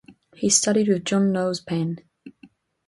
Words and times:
He 0.33 0.49
studied 0.49 0.87
with 0.87 1.05
John 1.05 1.31
Knowles 1.31 1.59
Paine. 1.61 1.99